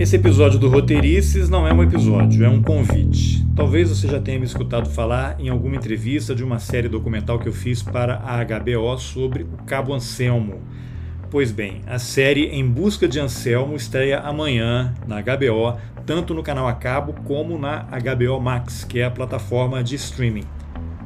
[0.00, 3.46] Esse episódio do Roteirices não é um episódio, é um convite.
[3.54, 7.46] Talvez você já tenha me escutado falar em alguma entrevista de uma série documental que
[7.46, 10.62] eu fiz para a HBO sobre o Cabo Anselmo.
[11.30, 16.66] Pois bem, a série Em Busca de Anselmo estreia amanhã na HBO, tanto no canal
[16.66, 20.44] a cabo como na HBO Max, que é a plataforma de streaming.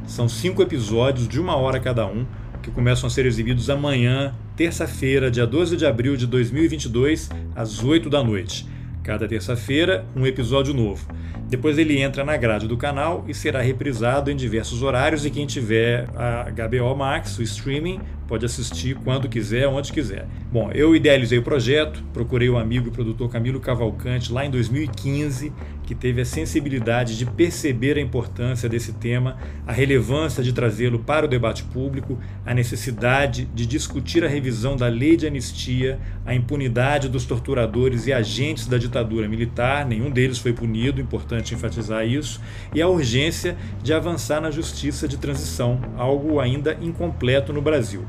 [0.06, 2.24] São cinco episódios de uma hora cada um,
[2.62, 8.08] que começam a ser exibidos amanhã, terça-feira, dia 12 de abril de 2022, às 8
[8.08, 8.72] da noite.
[9.04, 11.06] Cada terça-feira, um episódio novo.
[11.46, 15.26] Depois ele entra na grade do canal e será reprisado em diversos horários.
[15.26, 20.26] E quem tiver a HBO Max, o streaming, pode assistir quando quiser, onde quiser.
[20.50, 25.52] Bom, eu idealizei o projeto, procurei o amigo e produtor Camilo Cavalcante lá em 2015,
[25.84, 31.26] que teve a sensibilidade de perceber a importância desse tema, a relevância de trazê-lo para
[31.26, 37.08] o debate público, a necessidade de discutir a revisão da lei de anistia, a impunidade
[37.08, 42.40] dos torturadores e agentes da ditadura militar, nenhum deles foi punido, importante enfatizar isso,
[42.74, 48.04] e a urgência de avançar na justiça de transição, algo ainda incompleto no Brasil.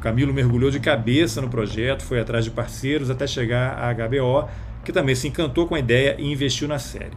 [0.00, 4.48] Camilo mergulhou de cabeça no projeto, foi atrás de parceiros até chegar à HBO,
[4.84, 7.16] que também se encantou com a ideia e investiu na série.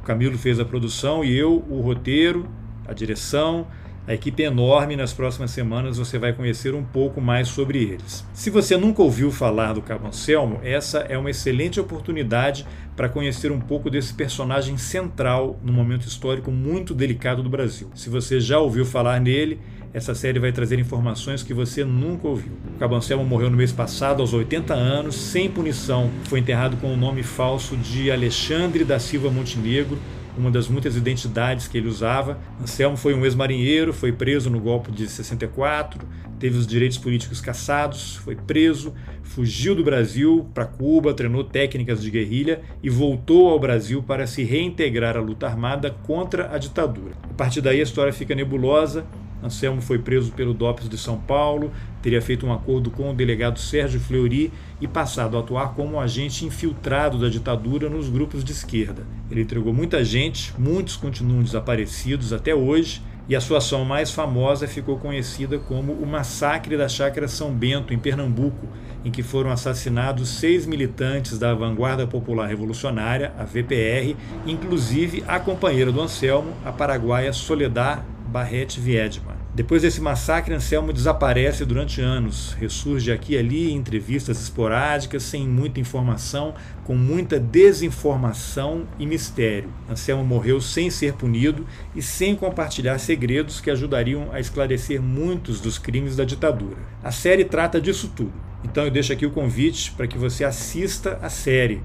[0.00, 2.48] O Camilo fez a produção e eu o roteiro,
[2.86, 3.66] a direção,
[4.06, 4.96] a equipe é enorme.
[4.96, 8.26] Nas próximas semanas você vai conhecer um pouco mais sobre eles.
[8.32, 13.50] Se você nunca ouviu falar do Cabo Anselmo, essa é uma excelente oportunidade para conhecer
[13.50, 17.90] um pouco desse personagem central num momento histórico muito delicado do Brasil.
[17.94, 19.58] Se você já ouviu falar nele,
[19.94, 22.52] essa série vai trazer informações que você nunca ouviu.
[22.74, 26.10] O Cabo Anselmo morreu no mês passado, aos 80 anos, sem punição.
[26.24, 29.96] Foi enterrado com o nome falso de Alexandre da Silva Montenegro,
[30.36, 32.38] uma das muitas identidades que ele usava.
[32.60, 36.06] Anselmo foi um ex-marinheiro, foi preso no golpe de 64,
[36.38, 42.10] teve os direitos políticos cassados, foi preso, fugiu do Brasil para Cuba, treinou técnicas de
[42.10, 47.12] guerrilha e voltou ao Brasil para se reintegrar à luta armada contra a ditadura.
[47.30, 49.06] A partir daí a história fica nebulosa
[49.44, 53.58] Anselmo foi preso pelo DOPS de São Paulo, teria feito um acordo com o delegado
[53.58, 54.50] Sérgio Fleury
[54.80, 59.06] e passado a atuar como agente infiltrado da ditadura nos grupos de esquerda.
[59.30, 64.68] Ele entregou muita gente, muitos continuam desaparecidos até hoje, e a sua ação mais famosa
[64.68, 68.68] ficou conhecida como o Massacre da Chácara São Bento, em Pernambuco,
[69.02, 74.14] em que foram assassinados seis militantes da Vanguarda Popular Revolucionária, a VPR,
[74.46, 79.33] inclusive a companheira do Anselmo, a paraguaia Soledad Barrete Viedma.
[79.54, 85.46] Depois desse massacre, Anselmo desaparece durante anos, ressurge aqui e ali em entrevistas esporádicas, sem
[85.46, 89.70] muita informação, com muita desinformação e mistério.
[89.88, 91.64] Anselmo morreu sem ser punido
[91.94, 96.76] e sem compartilhar segredos que ajudariam a esclarecer muitos dos crimes da ditadura.
[97.00, 98.32] A série trata disso tudo.
[98.64, 101.80] Então eu deixo aqui o convite para que você assista a série.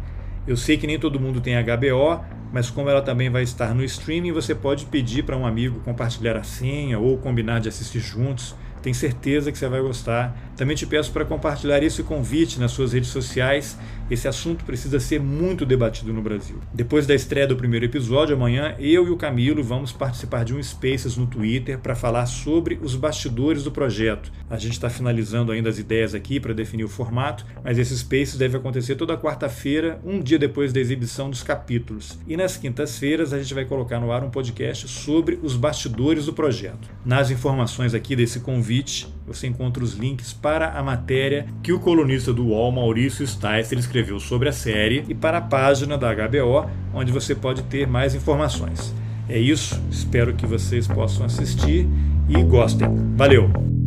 [0.47, 3.83] Eu sei que nem todo mundo tem HBO, mas como ela também vai estar no
[3.83, 8.55] streaming, você pode pedir para um amigo compartilhar a senha ou combinar de assistir juntos.
[8.81, 10.53] Tenho certeza que você vai gostar.
[10.55, 13.77] Também te peço para compartilhar esse convite nas suas redes sociais.
[14.09, 16.57] Esse assunto precisa ser muito debatido no Brasil.
[16.73, 20.61] Depois da estreia do primeiro episódio, amanhã, eu e o Camilo vamos participar de um
[20.61, 24.31] Spaces no Twitter para falar sobre os bastidores do projeto.
[24.49, 28.35] A gente está finalizando ainda as ideias aqui para definir o formato, mas esse Spaces
[28.35, 32.17] deve acontecer toda quarta-feira, um dia depois da exibição dos capítulos.
[32.27, 36.33] E nas quintas-feiras a gente vai colocar no ar um podcast sobre os bastidores do
[36.33, 36.89] projeto.
[37.05, 42.31] Nas informações aqui desse convite, você encontra os links para a matéria que o colunista
[42.31, 47.11] do UOL, Maurício Sticer, escreveu sobre a série e para a página da HBO, onde
[47.11, 48.93] você pode ter mais informações.
[49.27, 51.87] É isso, espero que vocês possam assistir
[52.29, 52.87] e gostem.
[53.15, 53.78] Valeu!